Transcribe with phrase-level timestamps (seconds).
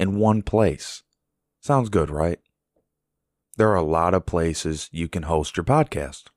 [0.00, 1.02] in one place.
[1.60, 2.40] Sounds good, right?
[3.58, 6.28] There are a lot of places you can host your podcast.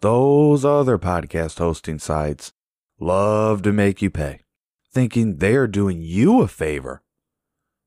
[0.00, 2.52] Those other podcast hosting sites
[3.00, 4.40] love to make you pay,
[4.92, 7.02] thinking they're doing you a favor.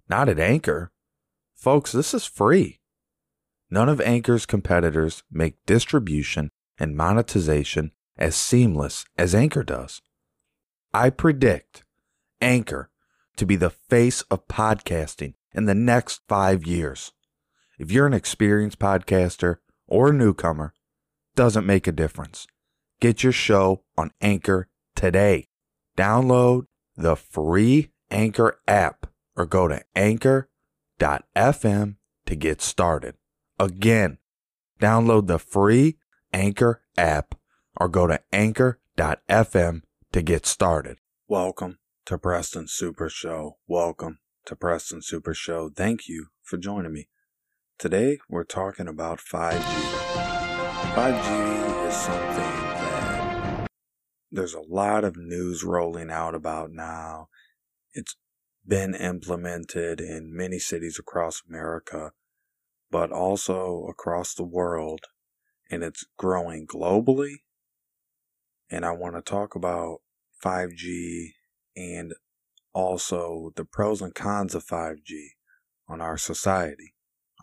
[0.09, 0.92] Not at Anchor.
[1.53, 2.80] Folks, this is free.
[3.70, 10.02] None of Anchor's competitors make distribution and monetization as seamless as Anchor does.
[10.95, 11.84] I predict
[12.42, 12.90] Anchor
[13.38, 17.12] to be the face of podcasting in the next five years.
[17.80, 20.73] If you're an experienced podcaster or a newcomer,
[21.36, 22.48] doesn't make a difference.
[23.00, 25.48] Get your show on Anchor today.
[25.98, 33.16] Download the free Anchor app or go to anchor.fm to get started.
[33.59, 34.18] Again,
[34.80, 35.97] download the free
[36.31, 37.36] Anchor app
[37.80, 39.81] or go to anchor.fm
[40.12, 40.97] to get started.
[41.28, 43.59] Welcome to Preston Super Show.
[43.66, 45.70] Welcome to Preston Super Show.
[45.70, 47.08] Thank you for joining me.
[47.80, 49.62] Today we're talking about 5G.
[50.96, 53.68] 5G is something that
[54.30, 57.30] there's a lot of news rolling out about now.
[57.94, 58.18] It's
[58.68, 62.12] been implemented in many cities across America,
[62.92, 65.06] but also across the world,
[65.72, 67.44] and it's growing globally.
[68.70, 70.00] And I want to talk about
[70.44, 71.30] 5G
[71.75, 72.13] and
[72.73, 75.29] also the pros and cons of 5G
[75.88, 76.93] on our society,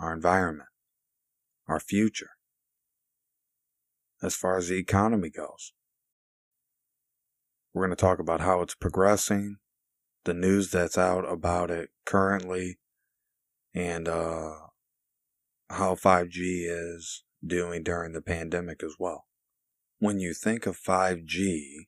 [0.01, 0.69] our environment,
[1.69, 2.31] our future,
[4.23, 5.73] as far as the economy goes.
[7.73, 9.57] We're going to talk about how it's progressing,
[10.25, 12.79] the news that's out about it currently,
[13.73, 14.55] and uh,
[15.71, 19.27] how 5G is doing during the pandemic as well.
[19.99, 21.87] When you think of 5G,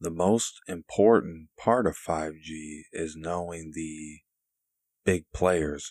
[0.00, 4.20] the most important part of 5G is knowing the
[5.04, 5.90] big players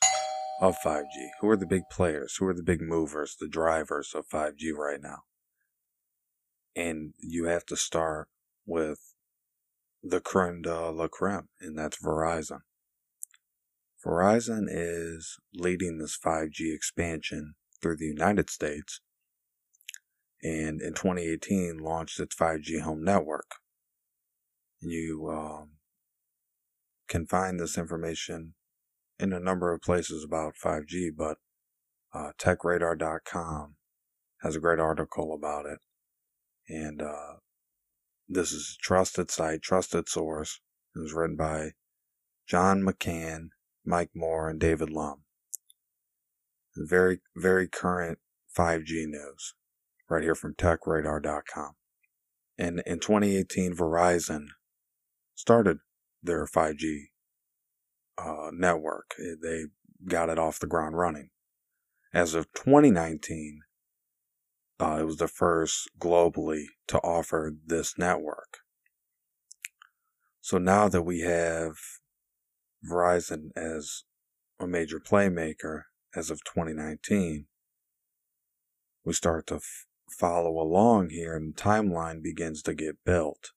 [0.62, 1.30] of 5G.
[1.42, 2.36] Who are the big players?
[2.40, 5.24] Who are the big movers, the drivers of 5G right now?
[6.76, 8.28] And you have to start
[8.66, 9.00] with
[10.04, 12.60] the creme de la creme, and that's Verizon.
[14.06, 19.02] Verizon is leading this 5G expansion through the United States
[20.44, 23.56] and in 2018 launched its 5G home network.
[24.85, 25.69] You um,
[27.07, 28.53] can find this information
[29.19, 31.38] in a number of places about 5G, but
[32.13, 33.75] uh, techradar.com
[34.41, 35.79] has a great article about it.
[36.68, 37.38] And uh,
[38.28, 40.62] this is a trusted site, trusted source.
[40.95, 41.72] It was written by
[42.47, 43.50] John McCann,
[43.85, 45.24] Mike Moore, and David Lumb.
[46.75, 48.19] Very, very current
[48.56, 49.53] 5G news
[50.09, 51.72] right here from techradar.com.
[52.57, 54.47] And in 2018, Verizon
[55.35, 55.78] started
[56.23, 57.06] their 5G
[58.18, 59.13] uh, network.
[59.18, 59.66] They
[60.07, 61.29] got it off the ground running.
[62.13, 63.62] As of 2019,
[64.79, 68.59] uh, it was the first globally to offer this network.
[70.41, 71.75] So now that we have
[72.90, 74.03] Verizon as
[74.59, 75.84] a major playmaker
[76.16, 77.47] as of 2019,
[79.03, 83.51] we start to f- follow along here and the timeline begins to get built.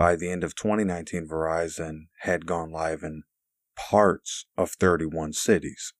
[0.00, 3.24] By the end of 2019, Verizon had gone live in
[3.76, 5.92] parts of 31 cities.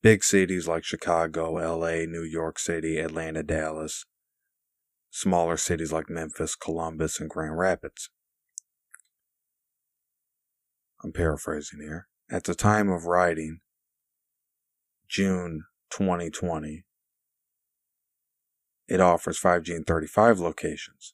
[0.00, 4.06] Big cities like Chicago, LA, New York City, Atlanta, Dallas.
[5.10, 8.08] Smaller cities like Memphis, Columbus, and Grand Rapids.
[11.04, 12.08] I'm paraphrasing here.
[12.30, 13.60] At the time of writing,
[15.06, 16.86] June 2020,
[18.88, 21.12] it offers 5G in 35 locations.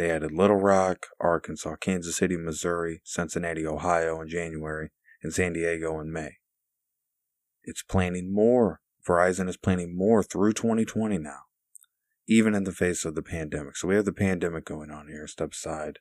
[0.00, 4.88] They added Little Rock, Arkansas, Kansas City, Missouri, Cincinnati, Ohio in January,
[5.22, 6.38] and San Diego in May.
[7.64, 8.80] It's planning more.
[9.06, 11.40] Verizon is planning more through 2020 now,
[12.26, 13.76] even in the face of the pandemic.
[13.76, 15.98] So we have the pandemic going on here, step aside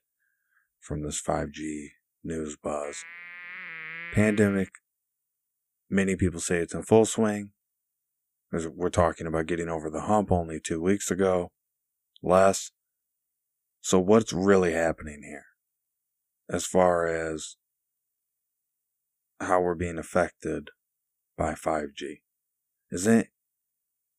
[0.79, 1.87] from this 5G
[2.23, 3.03] news buzz.
[4.13, 4.69] Pandemic,
[5.89, 7.49] many people say it's in full swing.
[8.53, 11.51] We're talking about getting over the hump only two weeks ago,
[12.23, 12.71] less.
[13.81, 15.45] So what's really happening here?
[16.49, 17.55] As far as
[19.39, 20.69] how we're being affected
[21.37, 22.21] by 5G.
[22.91, 23.29] Is it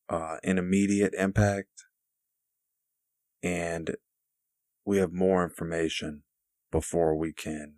[0.09, 1.85] uh, an immediate impact?
[3.43, 3.95] And
[4.85, 6.23] we have more information
[6.71, 7.75] before we can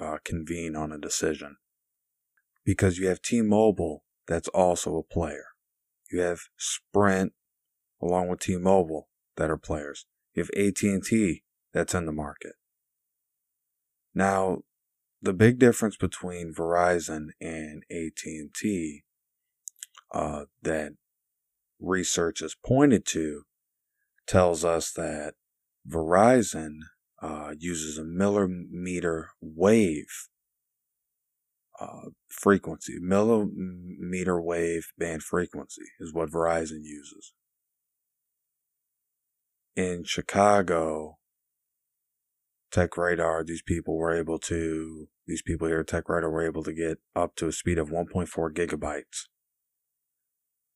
[0.00, 1.56] uh, convene on a decision.
[2.64, 5.46] Because you have T-Mobile that's also a player.
[6.10, 7.32] You have Sprint
[8.00, 10.06] along with T-Mobile that are players.
[10.34, 11.42] You have AT&T
[11.72, 12.52] that's in the market.
[14.14, 14.62] Now,
[15.20, 19.02] the big difference between Verizon and AT&T
[20.12, 20.92] uh, that
[21.80, 23.42] research has pointed to
[24.26, 25.34] tells us that
[25.88, 26.78] Verizon
[27.20, 30.28] uh, uses a millimeter wave
[31.80, 32.98] uh, frequency.
[33.00, 37.32] Millimeter wave band frequency is what Verizon uses.
[39.74, 41.18] In Chicago,
[42.70, 46.62] Tech Radar, these people were able to, these people here at Tech Radar were able
[46.64, 49.28] to get up to a speed of 1.4 gigabytes.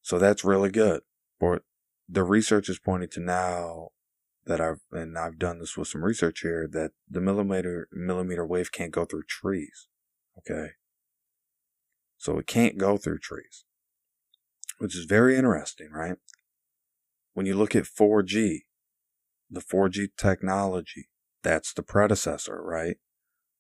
[0.03, 1.03] So that's really good.
[1.41, 1.63] But
[2.09, 3.89] the research is pointing to now
[4.47, 8.73] that I've, and I've done this with some research here, that the millimeter, millimeter wave
[8.73, 9.89] can't go through trees.
[10.39, 10.69] Okay.
[12.17, 13.65] So it can't go through trees,
[14.79, 16.17] which is very interesting, right?
[17.35, 18.61] When you look at 4G,
[19.51, 21.09] the 4G technology,
[21.43, 22.97] that's the predecessor, right?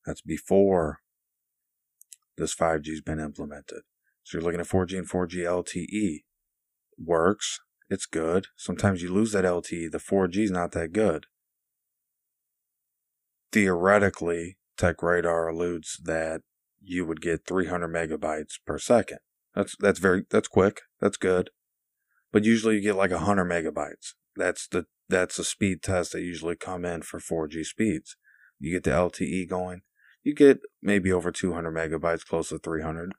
[0.04, 1.00] That's before
[2.36, 3.82] this 5G's been implemented.
[4.22, 6.24] So you're looking at 4G and 4G LTE.
[6.98, 7.60] Works.
[7.88, 8.46] It's good.
[8.56, 9.90] Sometimes you lose that LTE.
[9.90, 11.26] The 4G is not that good.
[13.52, 16.42] Theoretically, Tech Radar alludes that
[16.82, 19.18] you would get 300 megabytes per second.
[19.54, 20.82] That's that's very that's quick.
[21.00, 21.50] That's good.
[22.32, 24.14] But usually you get like 100 megabytes.
[24.34, 28.16] That's the that's a speed test that usually come in for 4G speeds.
[28.58, 29.82] You get the LTE going,
[30.22, 33.12] you get maybe over 200 megabytes, close to 300,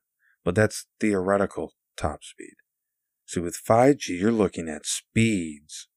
[0.44, 2.56] but that's theoretical top speed.
[3.26, 5.88] See, with 5G, you're looking at speeds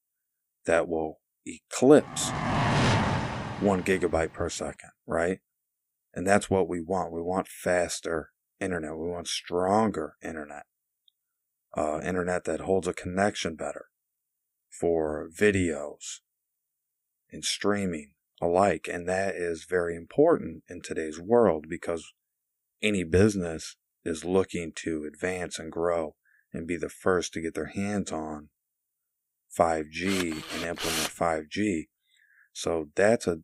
[0.67, 2.31] that will eclipse
[3.61, 5.39] one gigabyte per second, right?
[6.15, 7.13] And that's what we want.
[7.13, 8.97] We want faster internet.
[8.97, 10.65] We want stronger internet.
[11.77, 13.90] Uh, internet that holds a connection better
[14.71, 16.21] for videos
[17.33, 18.89] and streaming alike.
[18.91, 22.13] And that is very important in today's world because
[22.83, 26.15] any business is looking to advance and grow
[26.53, 28.49] and be the first to get their hands on
[29.57, 31.89] 5G and implement 5G.
[32.53, 33.41] So that's a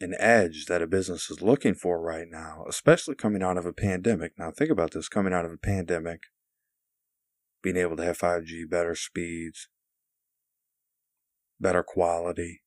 [0.00, 3.72] an edge that a business is looking for right now, especially coming out of a
[3.72, 4.32] pandemic.
[4.38, 6.22] Now, think about this coming out of a pandemic,
[7.62, 9.68] being able to have 5G, better speeds,
[11.60, 12.62] better quality.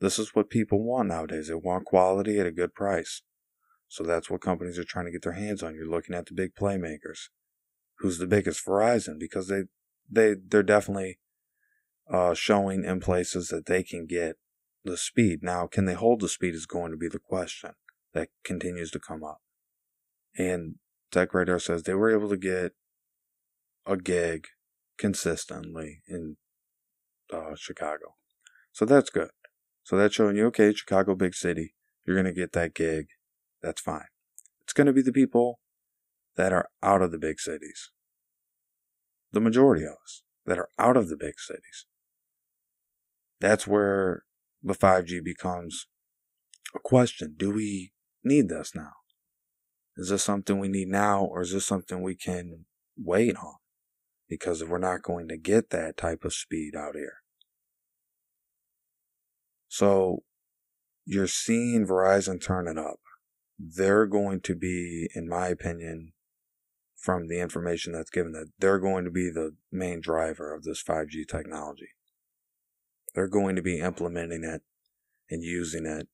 [0.00, 1.48] This is what people want nowadays.
[1.48, 3.22] They want quality at a good price.
[3.88, 5.74] So that's what companies are trying to get their hands on.
[5.74, 7.28] You're looking at the big playmakers.
[7.98, 8.64] Who's the biggest?
[8.64, 9.62] Verizon, because they,
[10.08, 11.18] they, they're definitely,
[12.10, 14.36] uh, showing in places that they can get
[14.84, 15.42] the speed.
[15.42, 17.72] Now, can they hold the speed is going to be the question
[18.14, 19.40] that continues to come up.
[20.36, 20.76] And
[21.10, 22.72] Tech Radar says they were able to get
[23.86, 24.46] a gig
[24.98, 26.36] consistently in
[27.32, 28.14] uh, Chicago.
[28.72, 29.30] So that's good.
[29.82, 33.06] So that's showing you, okay, Chicago, big city, you're going to get that gig.
[33.62, 34.08] That's fine.
[34.62, 35.60] It's going to be the people
[36.36, 37.90] that are out of the big cities.
[39.32, 41.86] The majority of us that are out of the big cities.
[43.40, 44.24] That's where
[44.62, 45.86] the 5G becomes
[46.74, 47.34] a question.
[47.36, 47.92] Do we
[48.24, 48.92] need this now?
[49.96, 52.66] Is this something we need now or is this something we can
[52.96, 53.54] wait on?
[54.28, 57.22] Because we're not going to get that type of speed out here.
[59.68, 60.22] So
[61.04, 63.00] you're seeing Verizon turn it up.
[63.58, 66.12] They're going to be, in my opinion,
[66.96, 70.82] from the information that's given, that they're going to be the main driver of this
[70.82, 71.88] 5G technology.
[73.14, 74.62] They're going to be implementing it
[75.30, 76.08] and using it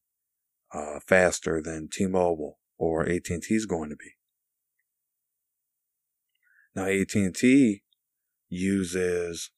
[0.73, 4.13] uh, faster than T-Mobile or AT&T is going to be.
[6.75, 7.83] Now AT&T
[8.55, 9.51] uses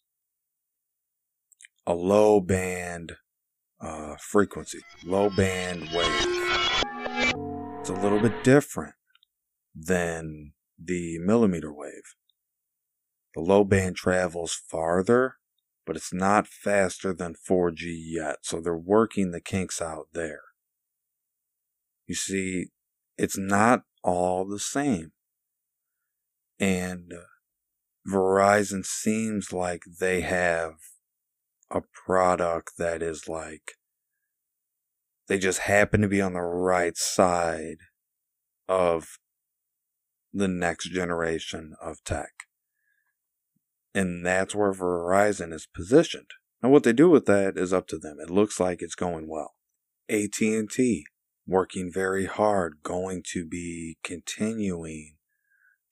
[1.87, 3.17] a low band
[3.81, 6.27] uh, frequency, low band wave.
[7.81, 8.95] It's a little bit different
[9.75, 12.15] than the millimeter wave.
[13.35, 15.37] The low band travels farther
[15.87, 18.39] but it's not faster than 4G yet.
[18.43, 20.41] So they're working the kinks out there.
[22.07, 22.67] You see,
[23.17, 25.13] it's not all the same.
[26.59, 27.13] And
[28.09, 30.75] Verizon seems like they have
[31.71, 33.73] a product that is like,
[35.29, 37.79] they just happen to be on the right side
[38.69, 39.19] of
[40.33, 42.33] the next generation of tech.
[43.95, 46.31] And that's where Verizon is positioned.
[46.63, 48.19] Now what they do with that is up to them.
[48.21, 49.55] It looks like it's going well.
[50.09, 51.05] AT&T
[51.47, 55.17] working very hard, going to be continuing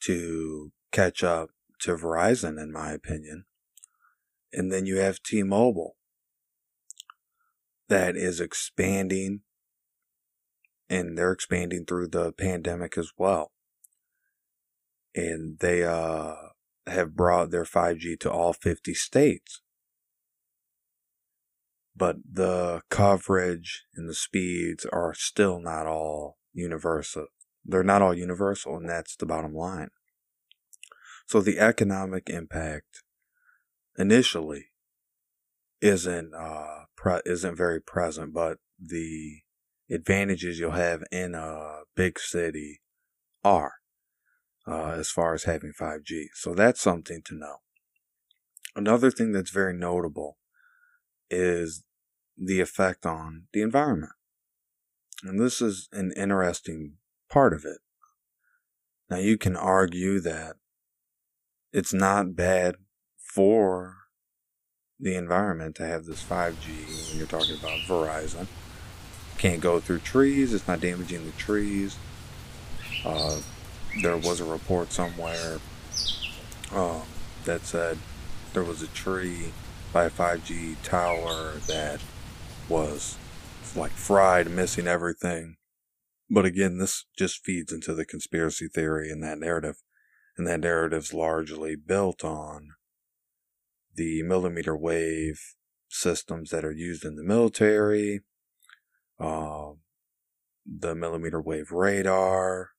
[0.01, 1.51] to catch up
[1.81, 3.45] to Verizon, in my opinion.
[4.53, 5.97] And then you have T Mobile
[7.89, 9.41] that is expanding,
[10.89, 13.53] and they're expanding through the pandemic as well.
[15.15, 16.35] And they uh,
[16.87, 19.61] have brought their 5G to all 50 states
[21.97, 27.27] but the coverage and the speeds are still not all universal.
[27.65, 29.91] They're not all universal, and that's the bottom line.
[31.27, 33.03] So the economic impact
[33.97, 34.67] initially
[35.81, 39.41] isn't uh pre- isn't very present, but the
[39.91, 42.81] advantages you'll have in a big city
[43.43, 43.75] are
[44.67, 46.27] uh, as far as having 5G.
[46.35, 47.57] So that's something to know.
[48.75, 50.39] Another thing that's very notable
[51.31, 51.85] is
[52.37, 54.13] the effect on the environment.
[55.23, 56.95] And this is an interesting
[57.31, 57.79] part of it.
[59.11, 60.57] Now, you can argue that
[61.75, 62.77] it's not bad
[63.19, 63.97] for
[65.01, 68.47] the environment to have this 5G when you're talking about Verizon.
[69.39, 71.97] Can't go through trees, it's not damaging the trees.
[73.05, 73.41] Uh,
[74.03, 75.59] there was a report somewhere
[76.73, 77.01] uh,
[77.45, 77.99] that said
[78.53, 79.53] there was a tree
[79.93, 82.01] by a 5G tower that
[82.69, 83.19] was
[83.75, 85.57] like fried, missing everything.
[86.31, 89.83] But again, this just feeds into the conspiracy theory and that narrative.
[90.37, 92.71] And that narrative's largely built on
[93.95, 95.55] the millimeter wave
[95.89, 98.23] systems that are used in the military,
[99.21, 99.73] uh,
[100.67, 102.71] the millimeter wave radar,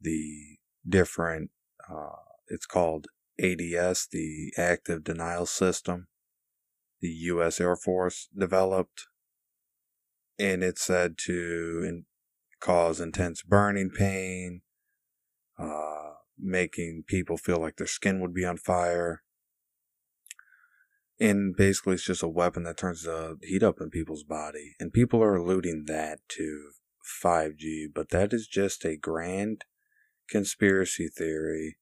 [0.00, 1.50] the different,
[1.88, 2.16] uh,
[2.48, 3.06] it's called
[3.40, 6.08] ADS, the active denial system
[7.00, 7.60] the U.S.
[7.60, 9.06] Air Force developed.
[10.38, 12.04] And it's said to in-
[12.60, 14.62] cause intense burning pain,
[15.58, 16.05] uh,
[16.38, 19.22] making people feel like their skin would be on fire.
[21.18, 24.74] And basically, it's just a weapon that turns the heat up in people's body.
[24.78, 26.70] And people are alluding that to
[27.24, 29.64] 5G, but that is just a grand
[30.28, 31.78] conspiracy theory.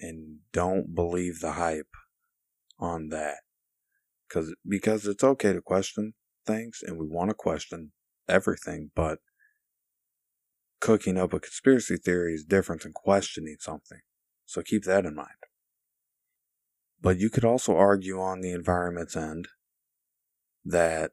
[0.00, 1.94] And don't believe the hype
[2.78, 3.38] on that.
[4.28, 6.14] Cause, because it's okay to question
[6.46, 7.92] things and we want to question
[8.28, 9.18] everything, but
[10.80, 14.00] cooking up a conspiracy theory is different than questioning something.
[14.46, 15.28] So keep that in mind.
[17.00, 19.48] But you could also argue on the environment's end
[20.64, 21.12] that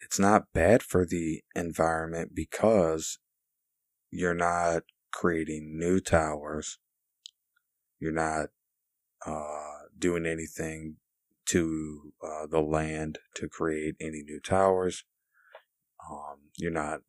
[0.00, 3.18] it's not bad for the environment because
[4.10, 6.78] you're not creating new towers.
[8.00, 8.46] You're not
[9.26, 10.96] uh, doing anything
[11.46, 15.04] to uh, the land to create any new towers.
[16.10, 17.00] Um, you're not,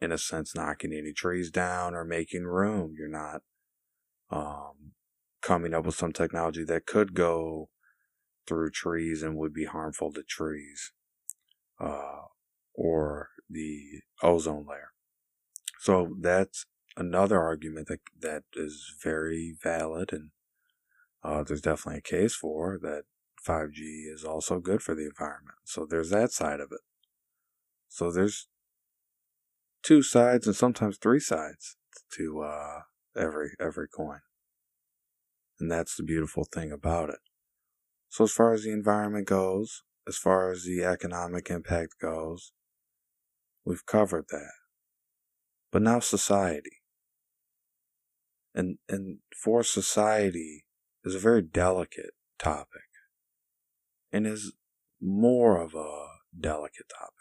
[0.00, 2.94] in a sense, knocking any trees down or making room.
[2.96, 3.42] You're not
[4.30, 4.92] um,
[5.42, 7.68] coming up with some technology that could go
[8.46, 10.92] through trees and would be harmful to trees
[11.80, 12.22] uh,
[12.74, 14.92] or the ozone layer.
[15.78, 16.66] So that's
[16.96, 20.30] another argument that that is very valid and
[21.22, 23.02] uh, there's definitely a case for that
[23.46, 25.58] 5G is also good for the environment.
[25.64, 26.80] So there's that side of it.
[27.88, 28.48] So there's
[29.82, 31.76] two sides and sometimes three sides
[32.16, 32.80] to uh,
[33.16, 34.20] every every coin.
[35.58, 37.18] And that's the beautiful thing about it.
[38.08, 42.52] So as far as the environment goes, as far as the economic impact goes,
[43.64, 44.52] we've covered that.
[45.70, 46.78] But now society.
[48.54, 50.64] And and for society
[51.04, 52.82] is a very delicate topic
[54.12, 54.54] and is
[55.00, 56.06] more of a
[56.38, 57.19] delicate topic.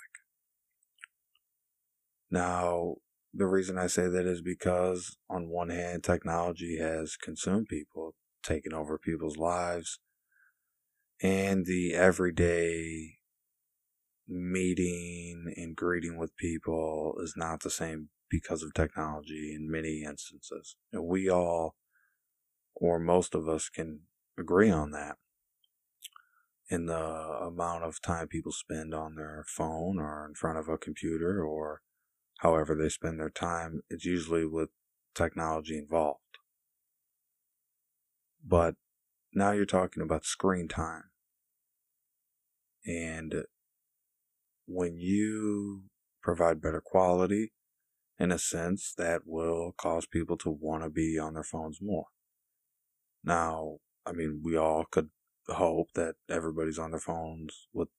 [2.32, 2.96] Now,
[3.34, 8.74] the reason I say that is because, on one hand, technology has consumed people, taken
[8.74, 10.00] over people's lives,
[11.22, 13.18] and the everyday
[14.28, 20.76] meeting and greeting with people is not the same because of technology in many instances.
[20.94, 21.76] And we all,
[22.76, 24.02] or most of us, can
[24.38, 25.18] agree on that
[26.70, 30.78] in the amount of time people spend on their phone or in front of a
[30.78, 31.82] computer or
[32.40, 34.70] however they spend their time, it's usually with
[35.14, 36.20] technology involved.
[38.46, 38.76] But
[39.34, 41.04] now you're talking about screen time.
[42.86, 43.44] And
[44.66, 45.84] when you
[46.24, 47.52] provide better quality
[48.18, 52.06] in a sense, that will cause people to want to be on their phones more.
[53.24, 55.10] Now, I mean, we all could
[55.48, 57.90] hope that everybody's on their phones with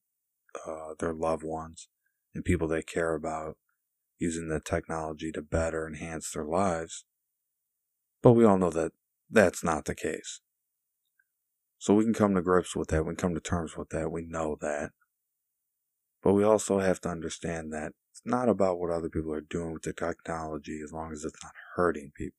[0.66, 1.88] uh, their loved ones
[2.34, 3.56] and people they care about
[4.20, 7.04] using the technology to better enhance their lives.
[8.22, 8.92] But we all know that
[9.30, 10.40] that's not the case.
[11.78, 13.06] So we can come to grips with that.
[13.06, 14.12] We come to terms with that.
[14.12, 14.90] We know that.
[16.22, 19.72] But we also have to understand that it's not about what other people are doing
[19.72, 22.36] with the technology as long as it's not hurting people.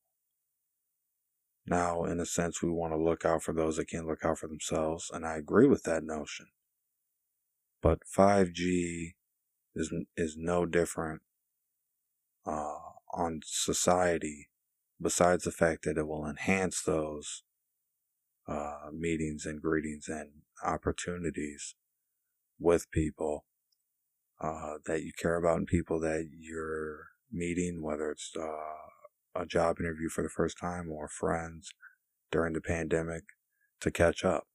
[1.66, 4.38] Now, in a sense, we want to look out for those that can't look out
[4.38, 6.48] for themselves, and I agree with that notion.
[7.82, 9.14] But 5G
[9.76, 11.22] is is no different
[12.46, 12.78] uh,
[13.14, 14.50] on society,
[15.02, 17.44] besides the fact that it will enhance those
[18.48, 20.30] uh, meetings and greetings and
[20.64, 21.76] opportunities
[22.60, 23.46] with people
[24.40, 29.78] uh, that you care about and people that you're meeting, whether it's uh, a job
[29.80, 31.72] interview for the first time or friends
[32.32, 33.24] during the pandemic
[33.80, 34.48] to catch up.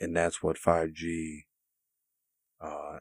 [0.00, 1.44] And that's what 5G
[2.60, 2.98] uh,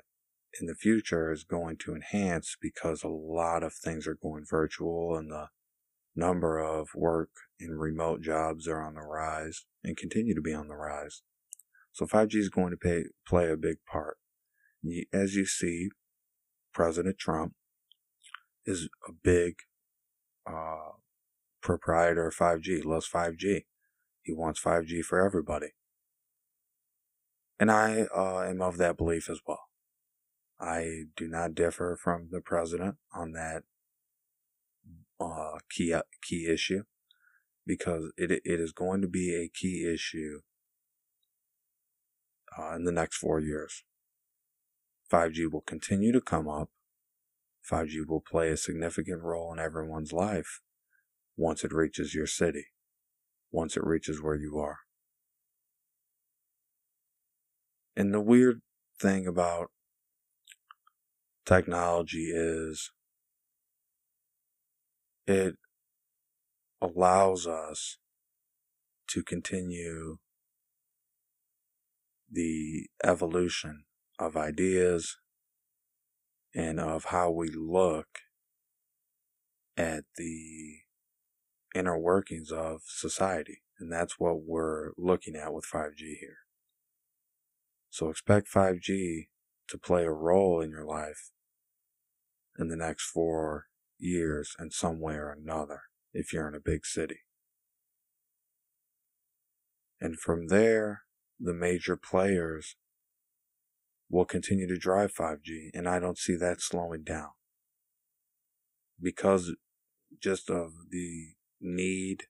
[0.59, 5.15] in the future is going to enhance because a lot of things are going virtual
[5.15, 5.47] and the
[6.15, 10.67] number of work and remote jobs are on the rise and continue to be on
[10.67, 11.21] the rise.
[11.91, 14.17] So 5G is going to pay, play a big part.
[15.13, 15.89] As you see,
[16.73, 17.53] President Trump
[18.65, 19.55] is a big
[20.45, 20.93] uh,
[21.61, 23.65] proprietor of 5G, loves 5G.
[24.21, 25.69] He wants 5G for everybody.
[27.59, 29.61] And I uh, am of that belief as well.
[30.59, 33.63] I do not differ from the president on that
[35.19, 36.83] uh, key key issue
[37.65, 40.41] because it it is going to be a key issue
[42.57, 43.83] uh, in the next four years.
[45.11, 46.69] 5G will continue to come up.
[47.69, 50.61] 5G will play a significant role in everyone's life
[51.37, 52.65] once it reaches your city,
[53.51, 54.79] once it reaches where you are.
[57.95, 58.61] And the weird
[58.99, 59.71] thing about
[61.47, 62.91] technology is
[65.25, 65.55] it
[66.81, 67.97] allows us
[69.07, 70.17] to continue
[72.29, 73.85] the evolution
[74.19, 75.17] of ideas
[76.53, 78.19] and of how we look
[79.77, 80.79] at the
[81.73, 83.61] inner workings of society.
[83.79, 86.39] And that's what we're looking at with 5G here.
[87.89, 89.27] So expect 5G
[89.69, 91.31] to play a role in your life
[92.57, 93.65] in the next four
[93.97, 95.81] years in some way or another
[96.13, 97.19] if you're in a big city.
[99.99, 101.03] And from there,
[101.39, 102.75] the major players
[104.09, 107.31] will continue to drive 5G, and I don't see that slowing down.
[109.01, 109.55] Because
[110.21, 112.23] just of the need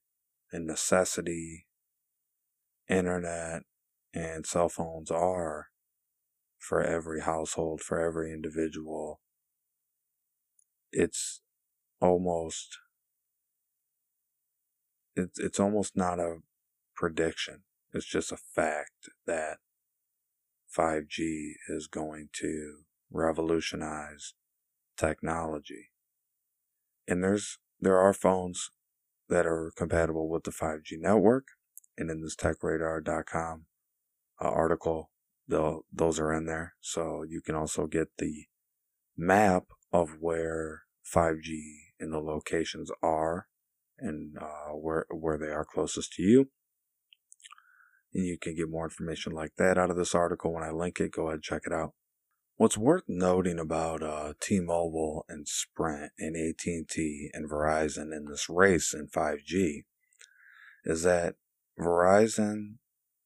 [0.51, 1.67] and necessity
[2.89, 3.63] internet
[4.13, 5.67] and cell phones are
[6.57, 9.21] for every household, for every individual,
[10.97, 11.41] it's
[12.01, 12.79] almost
[15.15, 16.37] it's it's almost not a
[16.95, 17.61] prediction.
[17.93, 19.57] It's just a fact that
[20.75, 22.79] 5G is going to
[23.11, 24.33] revolutionize
[24.97, 25.91] technology.
[27.07, 28.71] And there's there are phones
[29.29, 31.45] that are compatible with the 5G network.
[31.95, 33.65] And in this techradar.com
[34.41, 35.11] uh, article,
[35.47, 36.73] those are in there.
[36.81, 38.45] So you can also get the
[39.15, 41.59] map of where 5G
[41.99, 43.47] in the locations are
[43.99, 46.49] and uh, where where they are closest to you.
[48.13, 50.99] And you can get more information like that out of this article when I link
[50.99, 51.11] it.
[51.11, 51.93] Go ahead and check it out.
[52.55, 58.95] What's worth noting about uh, T-Mobile and Sprint and AT&T and Verizon in this race
[58.95, 59.83] in 5G
[60.83, 61.35] is that
[61.79, 62.77] Verizon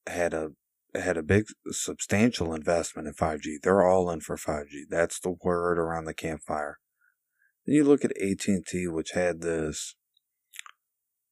[0.08, 0.52] had a
[0.94, 3.62] had a big substantial investment in 5G.
[3.64, 4.84] They're all in for 5G.
[4.90, 6.80] That's the word around the campfire.
[7.72, 9.96] Then you look at AT&T which had this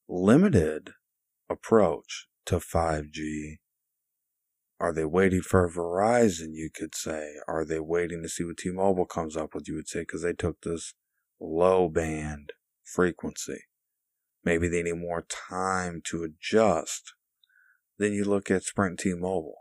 [0.08, 0.92] limited
[1.50, 3.58] approach to 5G?
[4.80, 7.34] Are they waiting for Verizon, you could say?
[7.46, 10.22] Are they waiting to see what T Mobile comes up with, you would say, because
[10.22, 10.94] they took this
[11.42, 12.54] low band
[12.86, 13.64] frequency?
[14.46, 17.16] Maybe they need more time to adjust.
[17.98, 19.58] Then you look at Sprint T Mobile.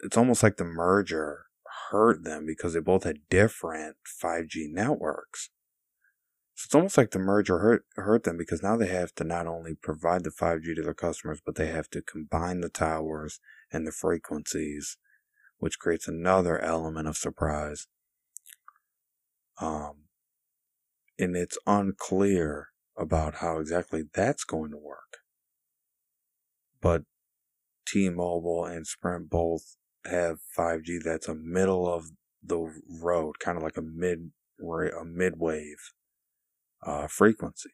[0.00, 1.46] It's almost like the merger
[1.90, 5.48] hurt them because they both had different 5G networks.
[6.54, 9.48] So it's almost like the merger hurt hurt them because now they have to not
[9.48, 13.40] only provide the 5G to their customers, but they have to combine the towers
[13.72, 14.96] and the frequencies,
[15.58, 17.88] which creates another element of surprise.
[19.60, 20.04] Um,
[21.18, 25.18] and it's unclear about how exactly that's going to work.
[26.80, 27.02] But
[27.88, 32.10] T-Mobile and Sprint both have 5G that's a middle of
[32.42, 35.92] the road, kind of like a mid a mid wave
[36.84, 37.70] uh, frequency,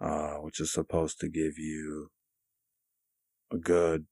[0.00, 2.10] uh, which is supposed to give you
[3.52, 4.06] a good,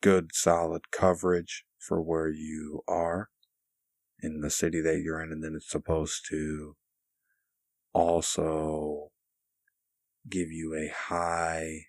[0.00, 3.28] good solid coverage for where you are
[4.20, 6.76] in the city that you're in, and then it's supposed to
[7.92, 9.10] also
[10.28, 11.86] give you a high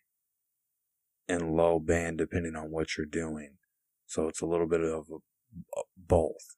[1.27, 3.53] and low band depending on what you're doing.
[4.05, 6.55] So it's a little bit of a, both.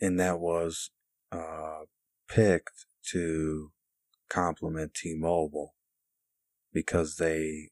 [0.00, 0.90] And that was
[1.32, 1.82] uh,
[2.28, 3.72] picked to
[4.28, 5.74] complement T-Mobile
[6.72, 7.70] because they,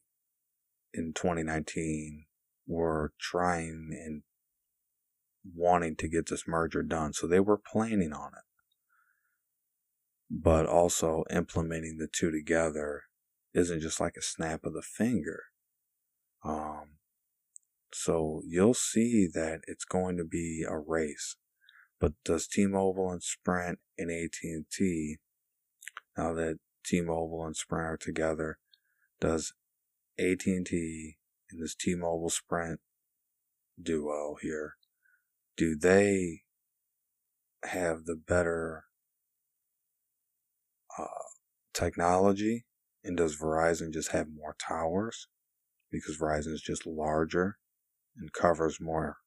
[0.93, 2.25] in 2019,
[2.67, 4.23] were trying and
[5.55, 7.13] wanting to get this merger done.
[7.13, 8.43] So they were planning on it.
[10.29, 13.03] But also implementing the two together
[13.53, 15.43] isn't just like a snap of the finger.
[16.43, 16.97] Um,
[17.93, 21.37] so you'll see that it's going to be a race.
[21.99, 25.17] But does T-Mobile and Sprint and AT&T,
[26.17, 28.57] now that T-Mobile and Sprint are together,
[29.19, 29.53] does
[30.19, 31.17] AT&T
[31.51, 32.79] and this T-Mobile Sprint
[33.81, 34.75] duo here,
[35.55, 36.41] do they
[37.63, 38.85] have the better
[40.97, 41.05] uh,
[41.73, 42.65] technology?
[43.03, 45.27] And does Verizon just have more towers?
[45.91, 47.57] Because Verizon is just larger
[48.17, 49.17] and covers more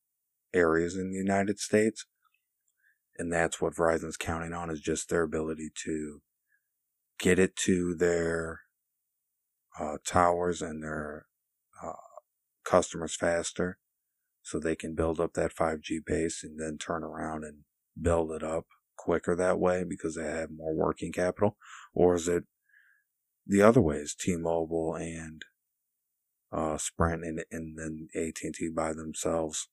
[0.52, 2.04] areas in the United States.
[3.16, 6.20] And that's what Verizon's counting on is just their ability to
[7.20, 8.60] get it to their
[9.78, 11.26] uh, towers and their
[11.82, 11.92] uh,
[12.64, 13.78] customers faster
[14.42, 17.58] so they can build up that 5G base and then turn around and
[18.00, 18.64] build it up
[18.96, 21.56] quicker that way because they have more working capital?
[21.94, 22.44] Or is it
[23.46, 25.42] the other way is T-Mobile and
[26.52, 29.68] uh, Sprint and, and then AT&T by themselves?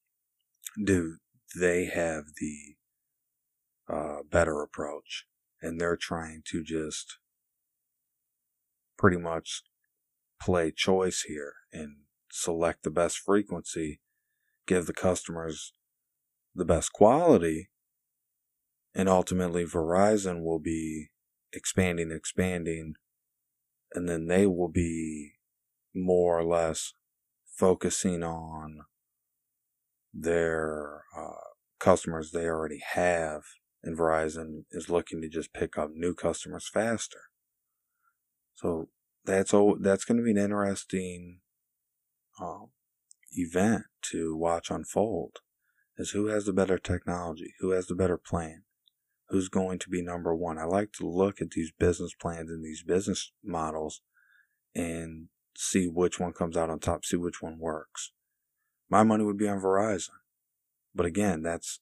[0.81, 1.17] Do
[1.59, 2.75] they have the
[3.89, 5.25] uh, better approach?
[5.61, 7.17] And they're trying to just
[8.97, 9.63] pretty much
[10.41, 11.97] play choice here and
[12.31, 13.99] select the best frequency
[14.67, 15.73] give the customers
[16.53, 17.69] the best quality.
[18.93, 21.09] And ultimately, Verizon will be
[21.53, 22.95] expanding, expanding,
[23.93, 25.33] and then they will be
[25.95, 26.93] more or less
[27.45, 28.81] focusing on
[30.13, 33.43] their uh, customers they already have,
[33.83, 37.21] and Verizon is looking to just pick up new customers faster.
[38.57, 38.89] So
[39.23, 39.77] that's all.
[39.79, 41.41] that's going to be an interesting
[42.41, 42.69] um,
[43.31, 45.37] event to watch unfold
[45.97, 48.63] is who has the better technology, who has the better plan,
[49.29, 50.57] who's going to be number one.
[50.57, 54.01] I like to look at these business plans and these business models
[54.75, 58.11] and see which one comes out on top, see which one works.
[58.89, 60.09] My money would be on Verizon.
[60.95, 61.79] But again, that's,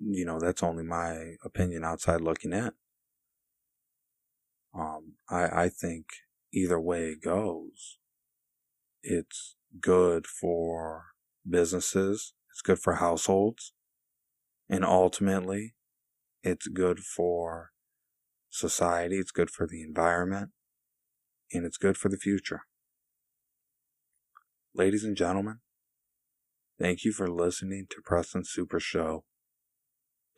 [0.00, 2.72] you know, that's only my opinion outside looking in.
[4.74, 6.06] Um, I, I think
[6.52, 7.98] either way it goes,
[9.02, 11.06] it's good for
[11.48, 13.72] businesses, it's good for households,
[14.68, 15.74] and ultimately,
[16.42, 17.70] it's good for
[18.50, 20.50] society, it's good for the environment,
[21.52, 22.62] and it's good for the future.
[24.74, 25.58] Ladies and gentlemen,
[26.80, 29.24] thank you for listening to Preston Super Show.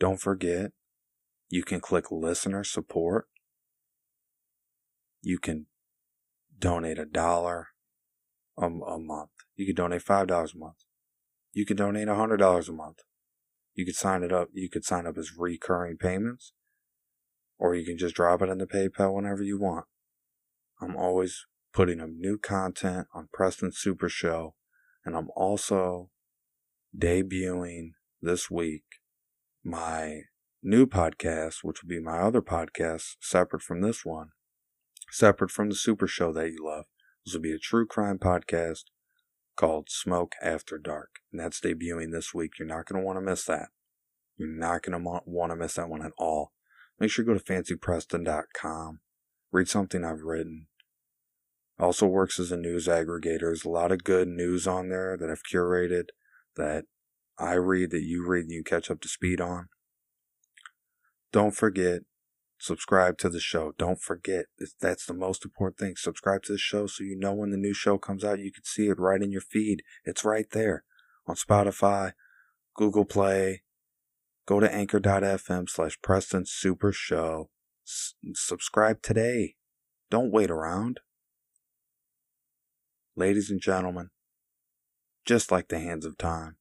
[0.01, 0.73] Don't forget,
[1.49, 3.29] you can click listener support.
[5.25, 5.67] You can
[6.59, 7.69] donate a dollar,
[8.59, 9.31] a, a month.
[9.57, 10.85] You could donate five dollars a month.
[11.55, 12.99] You could donate a hundred dollars a month.
[13.75, 14.49] You could sign it up.
[14.53, 16.53] You could sign up as recurring payments,
[17.59, 19.87] or you can just drop it into PayPal whenever you want.
[20.79, 24.55] I'm always putting up new content on Preston Super Show,
[25.07, 26.11] and I'm also
[26.95, 28.85] debuting this week
[29.65, 30.25] my
[30.63, 34.33] new podcast, which will be my other podcast separate from this one,
[35.15, 36.87] separate from the Super Show that you love.
[37.25, 38.85] This will be a true crime podcast
[39.57, 42.59] called Smoke After Dark, and that's debuting this week.
[42.59, 43.69] You're not going to want to miss that.
[44.37, 46.53] You're not going to want to miss that one at all.
[46.99, 49.01] Make sure you go to fancypreston.com,
[49.53, 50.67] read something I've written.
[51.79, 53.41] Also works as a news aggregator.
[53.41, 56.09] There's a lot of good news on there that I've curated
[56.57, 56.85] that
[57.39, 59.69] I read, that you read, and you catch up to speed on.
[61.33, 62.03] Don't forget,
[62.65, 63.75] subscribe to the show.
[63.79, 64.47] Don't forget,
[64.81, 65.97] that's the most important thing.
[65.97, 68.39] Subscribe to the show so you know when the new show comes out.
[68.39, 69.83] You can see it right in your feed.
[70.05, 70.85] It's right there
[71.27, 72.13] on Spotify,
[72.75, 73.63] Google Play.
[74.47, 77.51] Go to anchor.fm slash Preston Super Show.
[77.87, 79.57] S- subscribe today.
[80.11, 81.01] Don't wait around.
[83.17, 84.11] Ladies and gentlemen,
[85.25, 86.57] just like the hands of time,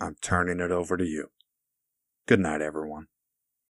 [0.00, 1.30] I'm turning it over to you.
[2.26, 3.08] Good night, everyone.